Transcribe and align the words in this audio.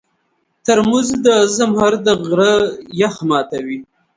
ترموز 0.65 1.07
د 1.25 1.27
زمهر 1.57 1.93
د 2.05 2.07
غره 2.25 2.53
یخ 3.01 3.15
ماتوي. 3.29 3.77